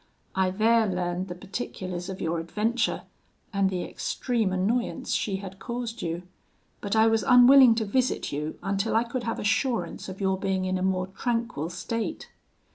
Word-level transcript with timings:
I 0.33 0.49
there 0.49 0.87
learned 0.87 1.27
the 1.27 1.35
particulars 1.35 2.09
of 2.09 2.19
your 2.19 2.39
adventure, 2.39 3.03
and 3.53 3.69
the 3.69 3.83
extreme 3.83 4.51
annoyance 4.51 5.13
she 5.13 5.35
had 5.35 5.59
caused 5.59 6.01
you; 6.01 6.23
but 6.81 6.95
I 6.95 7.05
was 7.05 7.21
unwilling 7.21 7.75
to 7.75 7.85
visit 7.85 8.31
you 8.31 8.57
until 8.63 8.95
I 8.95 9.03
could 9.03 9.25
have 9.25 9.37
assurance 9.37 10.09
of 10.09 10.19
your 10.19 10.39
being 10.39 10.65
in 10.65 10.79
a 10.79 10.81
more 10.81 11.05
tranquil 11.05 11.69
state.' 11.69 12.31